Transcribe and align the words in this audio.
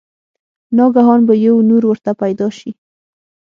ناګهانه 0.77 1.25
به 1.27 1.33
يو 1.45 1.55
نُور 1.69 1.83
ورته 1.87 2.11
پېدا 2.21 2.47
شي 2.57 2.71